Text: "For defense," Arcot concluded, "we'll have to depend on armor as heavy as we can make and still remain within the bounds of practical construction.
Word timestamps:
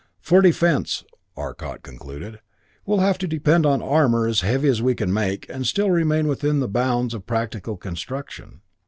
"For 0.19 0.41
defense," 0.41 1.03
Arcot 1.37 1.83
concluded, 1.83 2.39
"we'll 2.87 3.01
have 3.01 3.19
to 3.19 3.27
depend 3.27 3.67
on 3.67 3.83
armor 3.83 4.25
as 4.25 4.41
heavy 4.41 4.67
as 4.67 4.81
we 4.81 4.95
can 4.95 5.13
make 5.13 5.47
and 5.47 5.67
still 5.67 5.91
remain 5.91 6.27
within 6.27 6.59
the 6.59 6.67
bounds 6.67 7.13
of 7.13 7.27
practical 7.27 7.77
construction. 7.77 8.61